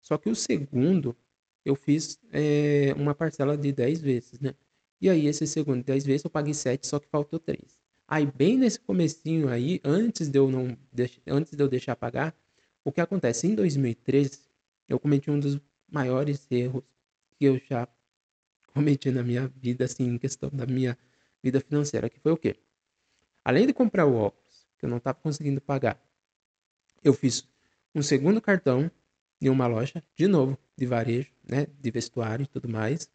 Só 0.00 0.16
que 0.16 0.30
o 0.30 0.36
segundo 0.36 1.16
eu 1.64 1.74
fiz 1.74 2.20
é, 2.30 2.94
uma 2.96 3.12
parcela 3.12 3.58
de 3.58 3.72
10 3.72 4.00
vezes, 4.00 4.38
né? 4.38 4.54
E 5.00 5.08
aí 5.08 5.26
esse 5.26 5.46
segundo 5.46 5.82
10 5.82 6.04
vezes 6.04 6.24
eu 6.24 6.30
paguei 6.30 6.54
7, 6.54 6.86
só 6.86 6.98
que 6.98 7.08
faltou 7.08 7.38
3. 7.38 7.78
Aí 8.06 8.26
bem 8.26 8.58
nesse 8.58 8.80
comecinho 8.80 9.48
aí, 9.48 9.80
antes 9.84 10.28
de 10.28 10.38
eu 10.38 10.50
não 10.50 10.76
antes 11.26 11.52
de 11.56 11.62
eu 11.62 11.68
deixar 11.68 11.96
pagar, 11.96 12.34
o 12.84 12.92
que 12.92 13.00
acontece 13.00 13.46
em 13.46 13.54
2013, 13.54 14.40
eu 14.88 14.98
cometi 14.98 15.30
um 15.30 15.38
dos 15.38 15.60
maiores 15.88 16.46
erros 16.50 16.82
que 17.36 17.44
eu 17.44 17.58
já 17.58 17.88
cometi 18.74 19.10
na 19.10 19.22
minha 19.22 19.48
vida 19.48 19.84
assim, 19.84 20.04
em 20.04 20.18
questão 20.18 20.50
da 20.50 20.66
minha 20.66 20.98
vida 21.42 21.60
financeira, 21.60 22.10
que 22.10 22.20
foi 22.20 22.32
o 22.32 22.36
quê? 22.36 22.56
Além 23.44 23.66
de 23.66 23.72
comprar 23.72 24.06
o 24.06 24.14
óculos, 24.14 24.66
que 24.78 24.84
eu 24.84 24.90
não 24.90 24.98
estava 24.98 25.18
conseguindo 25.20 25.60
pagar, 25.60 26.00
eu 27.02 27.14
fiz 27.14 27.48
um 27.94 28.02
segundo 28.02 28.40
cartão 28.40 28.90
em 29.40 29.48
uma 29.48 29.66
loja, 29.66 30.02
de 30.14 30.26
novo, 30.26 30.58
de 30.76 30.86
varejo, 30.86 31.32
né, 31.48 31.66
de 31.66 31.90
vestuário 31.90 32.44
e 32.44 32.46
tudo 32.46 32.68
mais. 32.68 33.10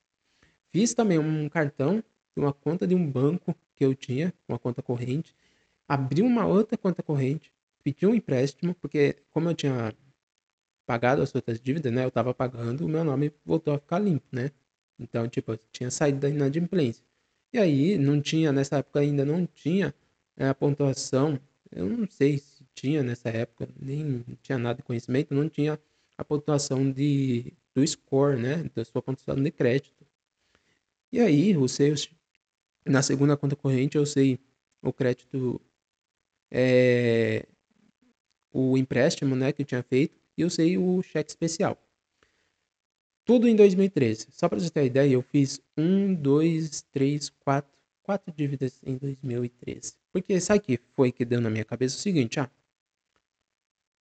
Fiz 0.71 0.93
também 0.93 1.17
um 1.19 1.47
cartão 1.49 2.03
de 2.35 2.41
uma 2.43 2.53
conta 2.53 2.85
de 2.85 2.95
um 2.95 3.09
banco 3.09 3.55
que 3.75 3.85
eu 3.85 3.95
tinha, 3.95 4.33
uma 4.47 4.59
conta 4.59 4.81
corrente, 4.81 5.35
abri 5.87 6.21
uma 6.21 6.45
outra 6.45 6.77
conta 6.77 7.01
corrente, 7.03 7.51
pedi 7.83 8.05
um 8.05 8.13
empréstimo, 8.13 8.75
porque 8.75 9.17
como 9.31 9.49
eu 9.49 9.55
tinha 9.55 9.93
pagado 10.85 11.21
as 11.21 11.33
outras 11.33 11.59
dívidas, 11.59 11.91
né, 11.91 12.03
eu 12.03 12.09
estava 12.09 12.33
pagando, 12.33 12.85
o 12.85 12.89
meu 12.89 13.03
nome 13.03 13.31
voltou 13.43 13.73
a 13.73 13.79
ficar 13.79 13.99
limpo, 13.99 14.25
né? 14.31 14.51
Então, 14.99 15.27
tipo, 15.27 15.51
eu 15.53 15.59
tinha 15.71 15.91
saído 15.91 16.19
da 16.19 16.29
inadimplência. 16.29 17.03
E 17.53 17.57
aí, 17.57 17.97
não 17.97 18.21
tinha, 18.21 18.51
nessa 18.51 18.77
época 18.77 18.99
ainda 18.99 19.25
não 19.25 19.45
tinha 19.45 19.93
é, 20.37 20.47
a 20.47 20.53
pontuação, 20.55 21.39
eu 21.71 21.89
não 21.89 22.07
sei 22.09 22.37
se 22.37 22.65
tinha 22.73 23.03
nessa 23.03 23.29
época, 23.29 23.67
nem 23.79 24.23
tinha 24.41 24.57
nada 24.57 24.77
de 24.77 24.83
conhecimento, 24.83 25.33
não 25.33 25.49
tinha 25.49 25.79
a 26.17 26.23
pontuação 26.23 26.89
de, 26.91 27.53
do 27.73 27.85
score, 27.85 28.39
né, 28.39 28.63
da 28.75 28.85
sua 28.85 29.01
pontuação 29.01 29.41
de 29.41 29.51
crédito. 29.51 30.04
E 31.11 31.19
aí, 31.19 31.53
você 31.53 31.93
na 32.85 33.01
segunda 33.01 33.35
conta 33.35 33.55
corrente 33.55 33.97
eu 33.97 34.03
usei 34.03 34.39
o 34.81 34.93
crédito, 34.93 35.59
é, 36.51 37.45
o 38.51 38.77
empréstimo 38.77 39.35
né, 39.35 39.51
que 39.51 39.63
eu 39.63 39.65
tinha 39.65 39.83
feito 39.83 40.17
e 40.37 40.41
eu 40.41 40.47
usei 40.47 40.77
o 40.77 41.01
cheque 41.01 41.31
especial. 41.31 41.77
Tudo 43.25 43.47
em 43.47 43.55
2013. 43.55 44.27
Só 44.29 44.47
para 44.47 44.59
você 44.59 44.69
ter 44.69 44.85
ideia, 44.85 45.13
eu 45.13 45.23
fiz 45.23 45.59
um, 45.75 46.13
dois, 46.13 46.83
três, 46.91 47.29
quatro, 47.29 47.71
quatro 48.03 48.31
dívidas 48.31 48.79
em 48.83 48.97
2013. 48.97 49.95
Porque 50.11 50.39
sabe 50.39 50.59
que 50.59 50.79
foi 50.93 51.11
que 51.11 51.25
deu 51.25 51.41
na 51.41 51.49
minha 51.49 51.65
cabeça 51.65 51.97
o 51.97 51.99
seguinte, 51.99 52.39
ah, 52.39 52.49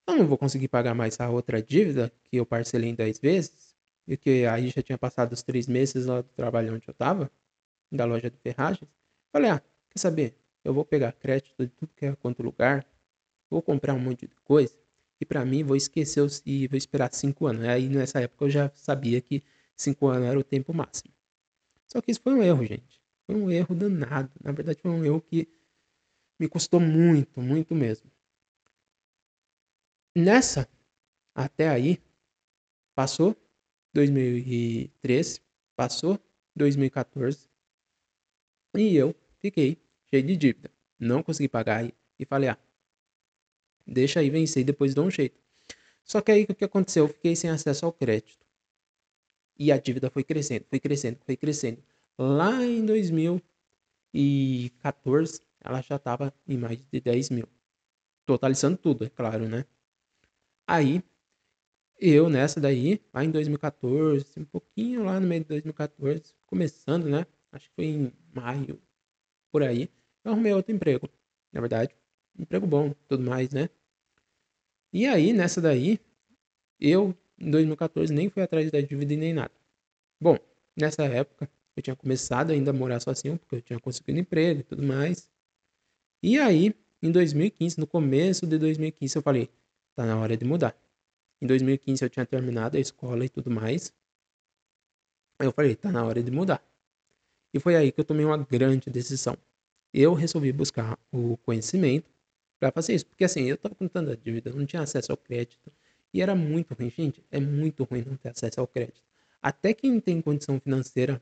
eu 0.09 0.17
não 0.17 0.27
vou 0.27 0.37
conseguir 0.37 0.67
pagar 0.67 0.95
mais 0.95 1.21
a 1.21 1.31
outra 1.31 1.63
dívida 1.63 2.13
que 2.25 2.37
eu 2.37 2.45
parcelei 2.45 2.91
em 2.91 2.95
10 2.95 3.21
vezes, 3.21 3.72
e 4.07 4.17
que 4.17 4.47
aí 4.47 4.69
já 4.69 4.83
tinha 4.83 4.99
passado 4.99 5.33
os 5.33 5.43
três 5.43 5.67
meses 5.67 6.07
lá 6.07 6.21
do 6.23 6.29
trabalho 6.31 6.75
onde 6.75 6.89
eu 6.89 6.93
estava 6.93 7.31
da 7.91 8.05
loja 8.05 8.31
de 8.31 8.39
ferragens. 8.39 8.91
Falei, 9.33 9.51
ah, 9.51 9.63
quer 9.91 9.99
saber? 9.99 10.37
Eu 10.65 10.73
vou 10.75 10.85
pegar 10.85 11.13
crédito 11.13 11.55
de 11.59 11.69
tudo 11.69 11.93
que 11.95 12.07
é 12.07 12.17
quanto 12.17 12.43
lugar, 12.43 12.87
vou 13.51 13.63
comprar 13.63 13.95
um 13.95 13.99
monte 13.99 14.27
de 14.27 14.35
coisa 14.37 14.77
e 15.21 15.25
para 15.25 15.45
mim 15.45 15.63
vou 15.63 15.77
esquecer 15.77 16.27
e 16.45 16.67
vou 16.69 16.77
esperar 16.77 17.13
cinco 17.13 17.47
anos. 17.47 17.65
Aí 17.65 17.89
nessa 17.89 18.21
época 18.21 18.45
eu 18.47 18.51
já 18.51 18.71
sabia 18.75 19.21
que 19.21 19.43
cinco 19.77 20.09
anos 20.09 20.29
era 20.29 20.39
o 20.39 20.45
tempo 20.45 20.73
máximo. 20.73 21.13
Só 21.87 22.01
que 22.01 22.11
isso 22.11 22.21
foi 22.23 22.35
um 22.35 22.43
erro, 22.43 22.65
gente. 22.65 23.01
Foi 23.27 23.37
um 23.37 23.51
erro 23.51 23.75
danado. 23.75 24.33
Na 24.43 24.53
verdade, 24.53 24.81
foi 24.81 24.91
um 24.91 25.05
erro 25.05 25.21
que 25.21 25.49
me 26.41 26.49
custou 26.49 26.81
muito, 26.81 27.41
muito 27.41 27.75
mesmo. 27.75 28.11
Nessa, 30.17 30.69
até 31.35 31.69
aí, 31.69 32.03
passou 32.95 33.37
2013, 33.93 35.41
passou 35.77 36.19
2014, 36.57 37.49
e 38.75 38.97
eu 38.97 39.15
fiquei 39.39 39.77
cheio 40.09 40.23
de 40.23 40.37
dívida. 40.37 40.71
Não 40.99 41.23
consegui 41.23 41.49
pagar 41.49 41.85
e 42.19 42.25
falei, 42.25 42.51
ah, 42.51 42.59
deixa 43.87 44.21
aí 44.21 44.31
vencer 44.31 44.65
depois 44.65 44.95
dou 44.95 45.07
um 45.07 45.11
jeito. 45.11 45.39
Só 46.05 46.21
que 46.21 46.33
aí 46.33 46.45
o 46.45 46.55
que 46.55 46.65
aconteceu? 46.65 47.05
Eu 47.05 47.09
fiquei 47.09 47.37
sem 47.37 47.51
acesso 47.51 47.85
ao 47.87 47.93
crédito. 47.93 48.47
E 49.59 49.71
a 49.71 49.79
dívida 49.79 50.11
foi 50.11 50.25
crescendo, 50.25 50.65
foi 50.69 50.81
crescendo, 50.81 51.19
foi 51.25 51.37
crescendo. 51.37 51.83
Lá 52.19 52.65
em 52.65 52.85
2000, 52.85 53.41
2014, 54.13 55.41
ela 55.61 55.81
já 55.81 55.97
estava 55.97 56.33
em 56.47 56.57
mais 56.57 56.79
de 56.91 57.01
10 57.01 57.31
mil. 57.31 57.49
Totalizando 58.27 58.77
tudo, 58.77 59.05
é 59.05 59.09
claro, 59.09 59.49
né? 59.49 59.65
Aí, 60.67 61.03
eu 62.03 62.29
nessa 62.29 62.61
daí, 62.61 63.01
lá 63.15 63.25
em 63.25 63.31
2014, 63.31 64.41
um 64.41 64.45
pouquinho 64.45 65.05
lá 65.05 65.21
no 65.21 65.27
meio 65.27 65.43
de 65.43 65.49
2014, 65.49 66.35
começando, 66.47 67.09
né? 67.09 67.27
Acho 67.53 67.69
que 67.69 67.75
foi 67.77 67.85
em 67.87 68.13
maio, 68.35 68.81
por 69.53 69.63
aí, 69.63 69.89
eu 70.25 70.33
arrumei 70.33 70.53
outro 70.53 70.75
emprego, 70.75 71.09
na 71.53 71.61
verdade. 71.61 71.95
Emprego 72.39 72.67
bom, 72.67 72.95
tudo 73.09 73.23
mais, 73.25 73.51
né? 73.51 73.69
E 74.93 75.07
aí, 75.07 75.33
nessa 75.33 75.61
daí, 75.61 76.01
eu, 76.81 77.17
em 77.39 77.51
2014, 77.51 78.13
nem 78.13 78.29
fui 78.29 78.43
atrás 78.43 78.71
da 78.71 78.81
dívida 78.81 79.15
e 79.15 79.17
nem 79.17 79.33
nada. 79.33 79.53
Bom, 80.21 80.37
nessa 80.77 81.05
época, 81.05 81.51
eu 81.77 81.83
tinha 81.83 81.97
começado 81.97 82.51
ainda 82.53 82.71
a 82.71 82.75
morar 82.75 83.01
sozinho, 83.01 83.39
porque 83.39 83.57
eu 83.57 83.63
tinha 83.63 83.81
conseguido 83.81 84.19
emprego 84.19 84.61
e 84.61 84.65
tudo 84.65 84.83
mais. 84.83 85.31
E 86.23 86.39
aí, 86.39 86.75
em 87.03 87.13
2015, 87.13 87.79
no 87.79 87.87
começo 87.87 88.47
de 88.47 88.59
2015, 88.59 89.17
eu 89.17 89.23
falei, 89.23 89.51
tá 89.95 90.07
na 90.07 90.19
hora 90.19 90.37
de 90.37 90.45
mudar. 90.45 90.77
Em 91.43 91.47
2015 91.47 92.05
eu 92.05 92.09
tinha 92.09 92.25
terminado 92.25 92.77
a 92.77 92.81
escola 92.81 93.25
e 93.25 93.29
tudo 93.29 93.51
mais. 93.51 93.93
Aí 95.41 95.47
eu 95.49 95.51
falei, 95.51 95.75
tá 95.75 95.91
na 95.91 96.05
hora 96.05 96.23
de 96.23 96.31
mudar. 96.31 96.65
E 97.53 97.59
foi 97.59 97.75
aí 97.75 97.91
que 97.91 97.99
eu 97.99 98.05
tomei 98.05 98.25
uma 98.25 98.39
grande 98.39 98.89
decisão. 98.89 99.37
Eu 99.93 100.15
resolvi 100.15 100.53
buscar 100.53 100.97
o 101.11 101.37
conhecimento 101.39 102.09
para 102.61 102.71
fazer 102.71 102.95
isso. 102.95 103.07
Porque 103.07 103.25
assim, 103.25 103.43
eu 103.43 103.57
estava 103.57 103.75
com 103.75 103.89
tanta 103.89 104.17
dívida, 104.17 104.51
eu 104.51 104.55
não 104.55 104.65
tinha 104.65 104.83
acesso 104.83 105.11
ao 105.11 105.19
crédito. 105.19 105.73
E 106.15 106.23
era 106.23 106.33
muito 106.37 106.75
ruim, 106.75 106.89
gente. 106.91 107.25
É 107.29 107.41
muito 107.41 107.83
ruim 107.83 108.05
não 108.07 108.17
ter 108.17 108.29
acesso 108.29 108.61
ao 108.61 108.67
crédito. 108.69 109.03
Até 109.43 109.75
quem 109.75 109.99
tem 109.99 110.23
condição 110.23 110.61
financeira 110.61 111.21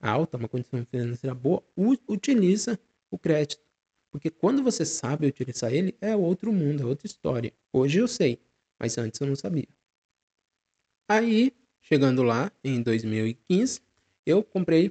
alta, 0.00 0.36
uma 0.36 0.48
condição 0.48 0.84
financeira 0.84 1.32
boa, 1.32 1.62
utiliza 2.08 2.76
o 3.08 3.16
crédito. 3.16 3.62
Porque 4.10 4.30
quando 4.30 4.64
você 4.64 4.84
sabe 4.84 5.28
utilizar 5.28 5.72
ele, 5.72 5.96
é 6.00 6.16
outro 6.16 6.52
mundo, 6.52 6.82
é 6.82 6.86
outra 6.86 7.06
história. 7.06 7.52
Hoje 7.72 8.00
eu 8.00 8.08
sei, 8.08 8.40
mas 8.80 8.98
antes 8.98 9.20
eu 9.20 9.26
não 9.28 9.36
sabia. 9.36 9.68
Aí, 11.08 11.52
chegando 11.82 12.22
lá, 12.22 12.50
em 12.64 12.82
2015, 12.82 13.80
eu 14.24 14.42
comprei 14.42 14.90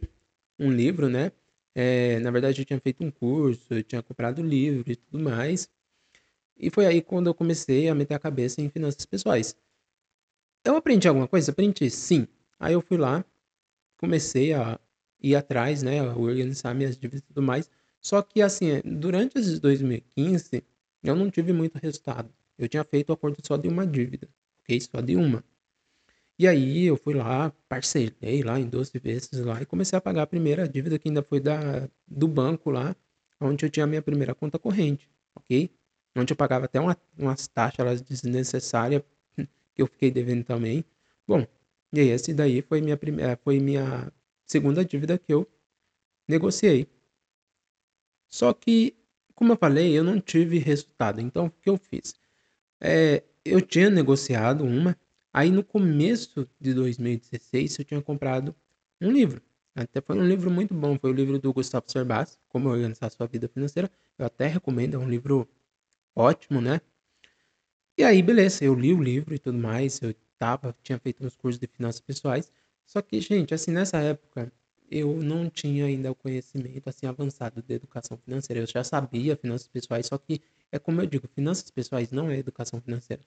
um 0.59 0.71
livro, 0.71 1.09
né? 1.09 1.31
É, 1.73 2.19
na 2.19 2.29
verdade, 2.31 2.61
eu 2.61 2.65
tinha 2.65 2.79
feito 2.79 3.03
um 3.03 3.09
curso, 3.11 3.73
eu 3.73 3.83
tinha 3.83 4.01
comprado 4.03 4.41
livro 4.43 4.91
e 4.91 4.95
tudo 4.95 5.19
mais. 5.19 5.69
E 6.57 6.69
foi 6.69 6.85
aí 6.87 7.01
quando 7.01 7.27
eu 7.27 7.35
comecei 7.35 7.89
a 7.89 7.95
meter 7.95 8.15
a 8.15 8.19
cabeça 8.19 8.61
em 8.61 8.69
finanças 8.69 9.05
pessoais. 9.05 9.55
Eu 10.63 10.75
aprendi 10.75 11.07
alguma 11.07 11.27
coisa? 11.27 11.51
Aprendi, 11.51 11.89
sim. 11.89 12.27
Aí 12.59 12.73
eu 12.73 12.81
fui 12.81 12.97
lá, 12.97 13.23
comecei 13.97 14.53
a 14.53 14.79
ir 15.21 15.35
atrás, 15.35 15.83
né, 15.83 15.99
a 16.01 16.15
organizar 16.17 16.73
minhas 16.75 16.97
dívidas 16.97 17.21
e 17.21 17.23
tudo 17.23 17.41
mais. 17.43 17.69
Só 18.01 18.21
que, 18.21 18.41
assim, 18.41 18.81
durante 18.85 19.37
esses 19.39 19.59
2015, 19.59 20.63
eu 21.03 21.15
não 21.15 21.31
tive 21.31 21.53
muito 21.53 21.77
resultado. 21.77 22.33
Eu 22.59 22.69
tinha 22.69 22.83
feito 22.83 23.09
o 23.11 23.13
acordo 23.13 23.37
só 23.45 23.57
de 23.57 23.67
uma 23.69 23.87
dívida, 23.87 24.29
ok? 24.61 24.79
Só 24.81 25.01
de 25.01 25.15
uma. 25.15 25.43
E 26.37 26.47
aí 26.47 26.85
eu 26.85 26.97
fui 26.97 27.13
lá, 27.13 27.51
parcelei 27.67 28.43
lá 28.43 28.59
em 28.59 28.67
12 28.69 28.97
vezes 28.99 29.31
lá 29.45 29.61
e 29.61 29.65
comecei 29.65 29.97
a 29.97 30.01
pagar 30.01 30.23
a 30.23 30.27
primeira 30.27 30.67
dívida 30.67 30.97
que 30.97 31.09
ainda 31.09 31.21
foi 31.21 31.39
da, 31.39 31.89
do 32.07 32.27
banco 32.27 32.71
lá, 32.71 32.95
onde 33.41 33.65
eu 33.65 33.69
tinha 33.69 33.83
a 33.83 33.87
minha 33.87 34.01
primeira 34.01 34.33
conta 34.33 34.57
corrente, 34.57 35.09
ok? 35.35 35.69
Onde 36.15 36.31
eu 36.33 36.37
pagava 36.37 36.65
até 36.65 36.79
uma, 36.79 36.97
umas 37.17 37.47
taxas 37.47 38.01
desnecessárias 38.01 39.03
que 39.75 39.81
eu 39.81 39.87
fiquei 39.87 40.11
devendo 40.11 40.43
também. 40.45 40.85
Bom, 41.27 41.45
e 41.93 41.99
aí 41.99 42.07
esse 42.09 42.33
daí 42.33 42.61
foi 42.61 42.81
minha 42.81 42.97
primeira, 42.97 43.37
foi 43.43 43.59
minha 43.59 44.11
segunda 44.45 44.83
dívida 44.85 45.17
que 45.17 45.33
eu 45.33 45.47
negociei. 46.27 46.87
Só 48.27 48.53
que, 48.53 48.95
como 49.35 49.51
eu 49.53 49.57
falei, 49.57 49.97
eu 49.97 50.03
não 50.03 50.19
tive 50.21 50.57
resultado. 50.57 51.21
Então, 51.21 51.45
o 51.47 51.51
que 51.51 51.69
eu 51.69 51.77
fiz? 51.77 52.18
É, 52.81 53.23
eu 53.43 53.61
tinha 53.61 53.89
negociado 53.89 54.63
uma, 54.63 54.97
aí 55.33 55.51
no 55.51 55.63
começo 55.63 56.47
de 56.59 56.73
2016 56.73 57.79
eu 57.79 57.85
tinha 57.85 58.01
comprado 58.01 58.55
um 59.01 59.11
livro. 59.11 59.41
Até 59.75 60.01
foi 60.01 60.17
um 60.17 60.27
livro 60.27 60.51
muito 60.51 60.73
bom, 60.73 60.97
foi 60.99 61.11
o 61.11 61.13
livro 61.13 61.39
do 61.39 61.53
Gustavo 61.53 61.85
Cerbasi, 61.89 62.37
Como 62.49 62.69
Organizar 62.69 63.09
Sua 63.11 63.27
Vida 63.27 63.47
Financeira. 63.47 63.89
Eu 64.17 64.25
até 64.25 64.47
recomendo, 64.47 64.95
é 64.95 64.97
um 64.97 65.09
livro 65.09 65.47
ótimo, 66.15 66.61
né? 66.61 66.81
E 67.97 68.03
aí, 68.03 68.21
beleza, 68.21 68.63
eu 68.63 68.73
li 68.73 68.93
o 68.93 69.01
livro 69.01 69.35
e 69.35 69.39
tudo 69.39 69.57
mais, 69.57 70.01
eu 70.01 70.15
tava, 70.37 70.75
tinha 70.81 70.97
feito 70.97 71.25
uns 71.25 71.35
cursos 71.35 71.59
de 71.59 71.67
finanças 71.67 72.01
pessoais. 72.01 72.51
Só 72.85 73.01
que, 73.01 73.19
gente, 73.21 73.53
assim, 73.53 73.71
nessa 73.71 73.97
época, 73.99 74.51
eu 74.89 75.21
não 75.21 75.49
tinha 75.49 75.85
ainda 75.85 76.11
o 76.11 76.15
conhecimento 76.15 76.87
assim 76.89 77.05
avançado 77.05 77.61
de 77.61 77.73
educação 77.73 78.17
financeira. 78.17 78.61
Eu 78.61 78.67
já 78.67 78.83
sabia 78.83 79.35
finanças 79.35 79.67
pessoais, 79.67 80.07
só 80.07 80.17
que 80.17 80.41
é 80.71 80.79
como 80.79 81.01
eu 81.01 81.05
digo, 81.05 81.27
finanças 81.27 81.69
pessoais 81.71 82.11
não 82.11 82.29
é 82.29 82.37
educação 82.37 82.81
financeira. 82.81 83.23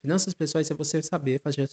Finanças 0.00 0.34
pessoais 0.34 0.70
é 0.70 0.74
você 0.74 1.02
saber 1.02 1.40
fazer 1.40 1.68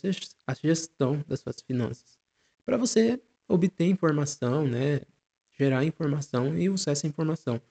a 0.48 0.54
gestão 0.54 1.24
das 1.28 1.42
suas 1.42 1.62
finanças. 1.62 2.18
Para 2.66 2.78
você 2.78 3.22
obter 3.48 3.86
informação, 3.86 4.68
né, 4.68 5.02
gerar 5.58 5.86
informação 5.86 6.58
e 6.58 6.70
usar 6.70 6.92
essa 6.92 7.08
informação. 7.08 7.62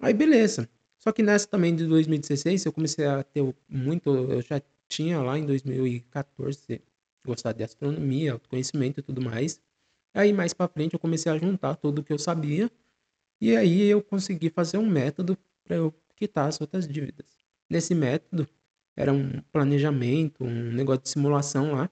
Aí 0.00 0.14
beleza. 0.14 0.68
Só 0.98 1.12
que 1.12 1.22
nessa 1.22 1.46
também 1.48 1.74
de 1.74 1.86
2016 1.86 2.64
eu 2.64 2.72
comecei 2.72 3.04
a 3.06 3.22
ter 3.22 3.42
muito, 3.68 4.10
eu 4.10 4.40
já 4.40 4.62
tinha 4.88 5.20
lá 5.20 5.38
em 5.38 5.44
2014 5.44 6.80
gostado 7.24 7.58
de 7.58 7.64
astronomia, 7.64 8.32
autoconhecimento 8.32 9.00
e 9.00 9.02
tudo 9.02 9.20
mais. 9.20 9.60
Aí 10.14 10.32
mais 10.32 10.52
para 10.52 10.68
frente 10.68 10.94
eu 10.94 10.98
comecei 10.98 11.30
a 11.32 11.38
juntar 11.38 11.76
tudo 11.76 12.02
que 12.02 12.12
eu 12.12 12.18
sabia 12.18 12.70
e 13.40 13.56
aí 13.56 13.82
eu 13.82 14.02
consegui 14.02 14.50
fazer 14.50 14.78
um 14.78 14.88
método 14.88 15.38
para 15.64 15.76
eu 15.76 15.92
quitar 16.14 16.48
as 16.48 16.60
outras 16.60 16.86
dívidas. 16.86 17.38
Nesse 17.68 17.94
método 17.94 18.48
era 18.94 19.12
um 19.12 19.40
planejamento, 19.50 20.44
um 20.44 20.72
negócio 20.72 21.02
de 21.02 21.08
simulação 21.08 21.72
lá, 21.72 21.90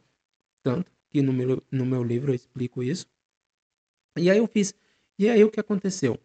tanto 0.63 0.93
que 1.09 1.23
no 1.23 1.33
meu, 1.33 1.63
no 1.71 1.87
meu 1.87 2.05
livro 2.05 2.31
eu 2.31 2.35
explico 2.35 2.83
isso. 2.83 3.07
E 4.17 4.31
aí 4.31 4.39
eu 4.39 4.47
fiz. 4.47 4.75
E 5.19 5.29
aí 5.29 5.43
o 5.43 5.51
que 5.51 5.59
aconteceu? 5.61 6.19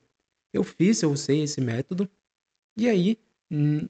Eu 0.54 0.64
fiz, 0.64 1.02
eu 1.02 1.12
usei 1.12 1.42
esse 1.44 1.62
método 1.62 2.10
e 2.78 2.90
aí 2.90 3.18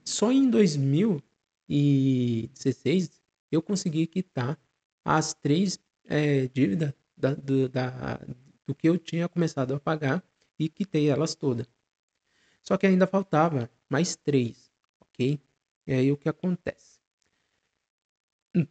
só 0.04 0.32
em 0.32 0.50
2016 0.50 3.22
eu 3.52 3.62
consegui 3.62 4.08
quitar 4.08 4.60
as 5.04 5.34
três 5.34 5.78
é, 6.06 6.48
dívidas 6.48 6.94
da, 7.18 7.34
do, 7.34 7.70
da, 7.70 8.20
do 8.66 8.76
que 8.76 8.88
eu 8.90 8.98
tinha 8.98 9.30
começado 9.30 9.74
a 9.74 9.80
pagar 9.80 10.24
e 10.60 10.70
quitei 10.70 11.10
elas 11.10 11.36
todas. 11.36 11.68
Só 12.62 12.78
que 12.78 12.88
ainda 12.88 13.08
faltava 13.08 13.70
mais 13.90 14.16
três, 14.16 14.72
ok? 15.00 15.40
E 15.88 15.94
aí 15.94 16.12
o 16.12 16.18
que 16.18 16.28
acontece? 16.28 17.00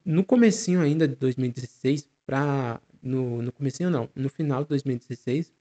No 0.04 0.24
comecinho 0.24 0.80
ainda 0.80 1.06
de 1.06 1.14
2016, 1.14 2.08
para 2.26 2.80
no, 3.02 3.42
no 3.42 3.52
comecinho 3.52 3.90
não, 3.90 4.08
no 4.14 4.30
final 4.30 4.62
de 4.62 4.70
2016, 4.70 5.52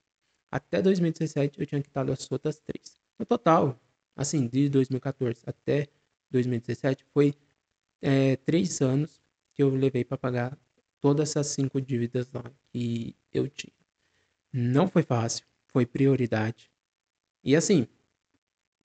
até 0.49 0.81
2017 0.81 1.59
eu 1.59 1.65
tinha 1.65 1.81
quitado 1.81 2.11
as 2.11 2.31
outras 2.31 2.59
três. 2.59 2.99
No 3.19 3.25
total, 3.25 3.79
assim, 4.15 4.47
de 4.47 4.69
2014 4.69 5.43
até 5.45 5.87
2017, 6.31 7.05
foi 7.13 7.33
é, 8.01 8.37
três 8.37 8.81
anos 8.81 9.21
que 9.53 9.61
eu 9.61 9.69
levei 9.69 10.03
para 10.03 10.17
pagar 10.17 10.57
todas 11.03 11.31
essas 11.31 11.47
cinco 11.47 11.81
dívidas 11.81 12.31
lá 12.31 12.49
que 12.71 13.13
eu 13.33 13.49
tinha. 13.49 13.73
Não 14.53 14.87
foi 14.87 15.03
fácil, 15.03 15.45
foi 15.67 15.85
prioridade. 15.85 16.71
E 17.43 17.57
assim, 17.57 17.85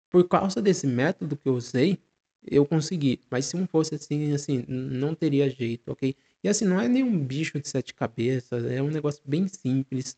por 0.09 0.27
causa 0.27 0.61
desse 0.61 0.85
método 0.85 1.37
que 1.37 1.47
eu 1.47 1.53
usei, 1.53 1.97
eu 2.43 2.65
consegui. 2.65 3.21
Mas 3.31 3.45
se 3.45 3.55
não 3.55 3.65
fosse 3.65 3.95
assim, 3.95 4.33
assim, 4.33 4.65
não 4.67 5.15
teria 5.15 5.49
jeito, 5.49 5.93
ok? 5.93 6.13
E 6.43 6.49
assim, 6.49 6.65
não 6.65 6.81
é 6.81 6.89
nenhum 6.89 7.25
bicho 7.25 7.57
de 7.57 7.69
sete 7.69 7.93
cabeças, 7.93 8.65
é 8.65 8.81
um 8.81 8.89
negócio 8.89 9.23
bem 9.25 9.47
simples. 9.47 10.17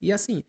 E 0.00 0.12
assim, 0.12 0.44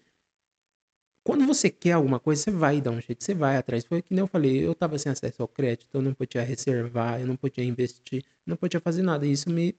quando 1.23 1.47
você 1.47 1.71
quer 1.71 1.93
alguma 1.93 2.19
coisa, 2.19 2.43
você 2.43 2.51
vai 2.51 2.79
dar 2.81 2.91
um 2.91 3.01
jeito, 3.01 3.23
você 3.23 3.33
vai 3.33 3.57
atrás. 3.57 3.83
Foi 3.83 4.03
que 4.03 4.13
nem 4.13 4.21
eu 4.21 4.27
falei, 4.27 4.63
eu 4.63 4.75
tava 4.75 5.00
sem 5.00 5.12
acesso 5.12 5.41
ao 5.41 5.47
crédito, 5.47 5.95
eu 5.95 6.03
não 6.03 6.13
podia 6.13 6.43
reservar, 6.43 7.19
eu 7.19 7.25
não 7.25 7.35
podia 7.35 7.63
investir, 7.63 8.23
não 8.45 8.55
podia 8.55 8.79
fazer 8.79 9.01
nada. 9.01 9.25
Isso 9.25 9.50
me 9.50 9.75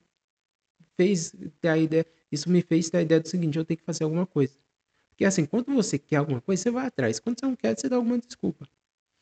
fez 0.97 1.35
ter 1.61 1.69
a 1.69 1.79
ideia, 1.79 2.07
isso 2.31 2.49
me 2.51 2.63
fez 2.63 2.91
ter 2.91 2.99
a 2.99 3.03
ideia 3.03 3.21
do 3.21 3.29
seguinte, 3.29 3.59
eu 3.59 3.65
tenho 3.65 3.79
que 3.79 3.85
fazer 3.85 4.05
alguma 4.05 4.27
coisa. 4.27 4.55
Porque 5.11 5.25
assim, 5.25 5.47
quando 5.47 5.73
você 5.73 5.99
quer 5.99 6.17
alguma 6.17 6.41
coisa, 6.41 6.63
você 6.63 6.71
vai 6.71 6.87
atrás. 6.87 7.21
Quando 7.21 7.39
você 7.39 7.47
não 7.47 7.55
quer, 7.55 7.79
você 7.79 7.89
dá 7.89 7.97
alguma 7.97 8.19
desculpa. 8.19 8.69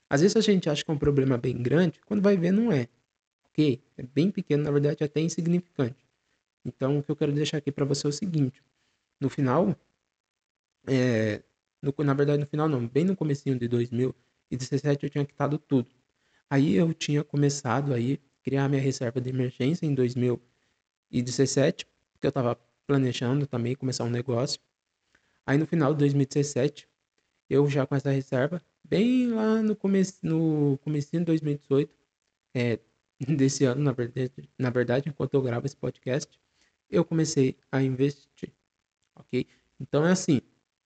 Às 0.09 0.21
vezes 0.21 0.37
a 0.37 0.41
gente 0.41 0.69
acha 0.69 0.85
que 0.85 0.91
é 0.91 0.95
um 0.95 0.99
problema 0.99 1.39
bem 1.39 1.57
grande, 1.63 2.01
quando 2.07 2.23
vai 2.23 2.37
ver 2.37 2.53
não 2.53 2.73
é. 2.73 2.89
Ok? 3.47 3.83
É 3.97 4.03
bem 4.03 4.31
pequeno, 4.31 4.63
na 4.63 4.71
verdade 4.71 5.05
até 5.05 5.21
insignificante. 5.21 6.07
Então 6.65 6.99
o 6.99 7.03
que 7.03 7.11
eu 7.11 7.17
quero 7.17 7.33
deixar 7.33 7.59
aqui 7.59 7.73
para 7.73 7.85
você 7.85 8.07
é 8.07 8.11
o 8.11 8.13
seguinte. 8.13 8.63
No 9.21 9.29
final, 9.29 9.77
é, 10.87 11.43
no, 11.81 11.95
na 12.05 12.15
verdade 12.15 12.41
no 12.41 12.47
final 12.47 12.69
não, 12.69 12.87
bem 12.87 13.05
no 13.05 13.17
comecinho 13.17 13.59
de 13.59 13.69
2017 13.69 15.05
eu 15.05 15.11
tinha 15.11 15.25
quitado 15.25 15.59
tudo. 15.59 15.89
Aí 16.51 16.75
eu 16.75 16.93
tinha 16.95 17.25
começado 17.25 17.95
aí 17.95 18.21
criar 18.43 18.69
minha 18.69 18.83
reserva 18.83 19.21
de 19.21 19.31
emergência 19.31 19.87
em 19.87 19.95
2000 19.95 20.41
2017, 21.13 21.87
porque 22.13 22.27
eu 22.27 22.31
estava 22.31 22.57
planejando 22.87 23.47
também 23.47 23.75
começar 23.77 24.05
um 24.05 24.11
negócio. 24.11 24.61
Aí 25.47 25.59
no 25.59 25.67
final 25.67 25.93
de 25.93 25.99
2017, 26.01 26.89
Eu 27.51 27.69
já 27.69 27.87
com 27.87 27.95
essa 27.97 28.11
reserva, 28.11 28.63
bem 28.85 29.29
lá 29.29 29.63
no 29.63 29.77
começo, 29.77 30.19
no 30.23 30.79
comecinho 30.79 31.23
de 31.23 31.27
2018, 31.27 31.95
é, 32.55 32.81
desse 33.39 33.65
ano, 33.65 33.83
na 33.83 33.93
verdade, 33.93 34.33
na 34.59 34.71
verdade, 34.71 35.09
enquanto 35.11 35.35
eu 35.35 35.43
gravo 35.43 35.67
esse 35.67 35.77
podcast, 35.77 36.41
eu 36.91 37.05
comecei 37.05 37.57
a 37.73 37.83
investir, 37.83 38.53
ok? 39.17 39.47
Então 39.81 40.07
é 40.07 40.13
assim, 40.13 40.41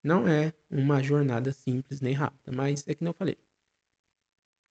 não 0.05 0.29
é 0.29 0.53
uma 0.71 1.03
jornada 1.03 1.53
simples 1.53 2.01
nem 2.01 2.15
rápida, 2.15 2.53
mas 2.53 2.87
é 2.89 2.95
que 2.95 3.05
não 3.05 3.13
falei. 3.15 3.39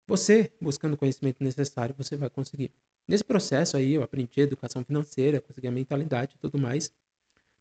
Você, 0.08 0.52
buscando 0.60 0.94
o 0.96 0.98
conhecimento 0.98 1.44
necessário, 1.44 1.94
você 1.96 2.16
vai 2.18 2.30
conseguir. 2.30 2.72
Nesse 3.08 3.24
processo 3.24 3.78
aí, 3.78 3.94
eu 3.94 4.04
aprendi 4.04 4.42
educação 4.42 4.84
financeira, 4.84 5.40
consegui 5.42 5.68
a 5.68 5.72
mentalidade 5.72 6.36
e 6.36 6.40
tudo 6.40 6.58
mais. 6.58 6.92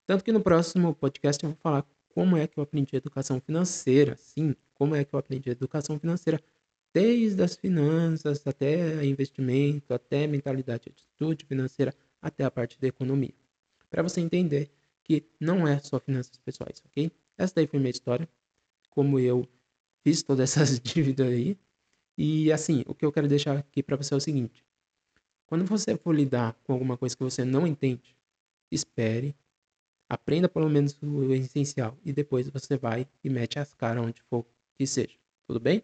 Tanto 0.06 0.24
que 0.24 0.32
no 0.32 0.40
próximo 0.40 0.94
podcast 0.94 1.42
eu 1.42 1.50
vou 1.50 1.58
falar 1.58 1.86
como 2.08 2.36
é 2.36 2.46
que 2.46 2.58
eu 2.58 2.62
aprendi 2.62 2.96
educação 2.96 3.40
financeira. 3.40 4.16
Sim, 4.16 4.54
como 4.74 4.94
é 4.94 5.04
que 5.04 5.14
eu 5.14 5.18
aprendi 5.18 5.50
educação 5.50 5.98
financeira 5.98 6.40
desde 6.94 7.42
as 7.42 7.56
finanças 7.56 8.46
até 8.46 9.04
investimento, 9.04 9.92
até 9.92 10.26
mentalidade, 10.28 10.88
atitude 10.88 11.44
financeira, 11.44 11.92
até 12.22 12.44
a 12.44 12.50
parte 12.50 12.80
da 12.80 12.86
economia. 12.86 13.34
Para 13.90 14.02
você 14.02 14.20
entender 14.20 14.70
que 15.02 15.24
não 15.40 15.66
é 15.66 15.78
só 15.80 15.98
finanças 15.98 16.38
pessoais, 16.38 16.82
ok? 16.86 17.10
Essa 17.36 17.56
daí 17.56 17.66
foi 17.66 17.80
minha 17.80 17.90
história, 17.90 18.28
como 18.90 19.18
eu 19.18 19.46
fiz 20.02 20.22
todas 20.22 20.56
essas 20.56 20.78
dívidas 20.80 21.26
aí. 21.26 21.58
E 22.16 22.52
assim, 22.52 22.84
o 22.86 22.94
que 22.94 23.04
eu 23.04 23.12
quero 23.12 23.26
deixar 23.26 23.58
aqui 23.58 23.82
para 23.82 23.96
você 23.96 24.14
é 24.14 24.16
o 24.16 24.20
seguinte: 24.20 24.64
quando 25.46 25.64
você 25.64 25.96
for 25.96 26.14
lidar 26.14 26.54
com 26.64 26.72
alguma 26.72 26.96
coisa 26.96 27.16
que 27.16 27.22
você 27.22 27.44
não 27.44 27.66
entende, 27.66 28.16
espere, 28.70 29.34
aprenda 30.08 30.48
pelo 30.48 30.68
menos 30.68 30.96
o 31.02 31.32
essencial 31.32 31.96
e 32.04 32.12
depois 32.12 32.48
você 32.48 32.76
vai 32.76 33.06
e 33.22 33.30
mete 33.30 33.58
as 33.58 33.74
caras 33.74 34.04
onde 34.04 34.22
for 34.22 34.46
que 34.74 34.86
seja. 34.86 35.16
Tudo 35.46 35.60
bem? 35.60 35.82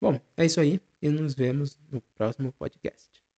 Bom, 0.00 0.20
é 0.36 0.44
isso 0.44 0.60
aí 0.60 0.80
e 1.00 1.08
nos 1.08 1.34
vemos 1.34 1.78
no 1.90 2.00
próximo 2.00 2.52
podcast. 2.52 3.21